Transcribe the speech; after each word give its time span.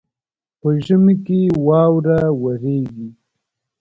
په 0.59 0.69
ژمي 0.85 1.15
کي 1.25 1.39
واوره 1.65 2.19
وريږي. 2.41 3.09